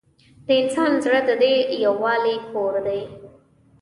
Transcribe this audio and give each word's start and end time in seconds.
د 0.45 0.47
انسان 0.61 0.91
زړه 1.03 1.19
د 1.27 1.31
دې 1.41 1.55
یووالي 1.83 2.37
کور 2.51 2.73
دی. 2.87 3.01